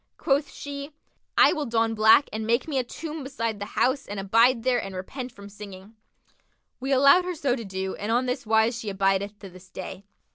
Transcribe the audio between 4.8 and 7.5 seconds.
and repent from singing.'[FN#51] We allowed her